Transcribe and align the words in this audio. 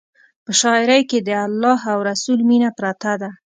په 0.45 0.51
شاعرۍ 0.59 1.01
کې 1.09 1.19
د 1.27 1.29
الله 1.45 1.79
او 1.91 1.97
رسول 2.09 2.39
مینه 2.49 2.69
پرته 2.79 3.11
ده. 3.21 3.29